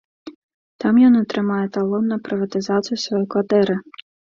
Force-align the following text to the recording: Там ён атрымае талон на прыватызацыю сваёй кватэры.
Там 0.83 0.93
ён 1.11 1.19
атрымае 1.21 1.65
талон 1.77 2.03
на 2.15 2.21
прыватызацыю 2.27 3.03
сваёй 3.07 3.25
кватэры. 3.33 3.83